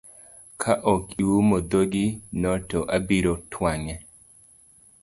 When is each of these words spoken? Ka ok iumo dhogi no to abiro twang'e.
Ka 0.61 0.73
ok 0.93 1.03
iumo 1.21 1.57
dhogi 1.71 2.05
no 2.41 2.51
to 2.69 2.79
abiro 2.95 3.33
twang'e. 3.51 3.95